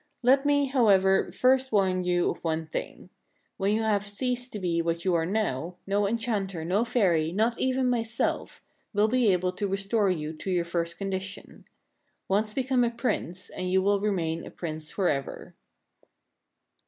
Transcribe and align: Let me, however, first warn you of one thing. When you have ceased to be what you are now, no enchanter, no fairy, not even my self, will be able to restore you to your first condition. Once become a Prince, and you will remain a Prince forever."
Let 0.23 0.47
me, 0.47 0.65
however, 0.65 1.31
first 1.31 1.71
warn 1.71 2.03
you 2.05 2.31
of 2.31 2.43
one 2.43 2.65
thing. 2.65 3.11
When 3.57 3.75
you 3.75 3.83
have 3.83 4.03
ceased 4.07 4.51
to 4.51 4.59
be 4.59 4.81
what 4.81 5.05
you 5.05 5.13
are 5.13 5.27
now, 5.27 5.75
no 5.85 6.07
enchanter, 6.07 6.65
no 6.65 6.83
fairy, 6.83 7.31
not 7.31 7.59
even 7.59 7.87
my 7.87 8.01
self, 8.01 8.63
will 8.95 9.07
be 9.07 9.31
able 9.31 9.51
to 9.51 9.67
restore 9.67 10.09
you 10.09 10.33
to 10.37 10.49
your 10.49 10.65
first 10.65 10.97
condition. 10.97 11.65
Once 12.27 12.51
become 12.51 12.83
a 12.83 12.89
Prince, 12.89 13.49
and 13.51 13.69
you 13.71 13.83
will 13.83 13.99
remain 14.01 14.43
a 14.43 14.49
Prince 14.49 14.89
forever." 14.89 15.53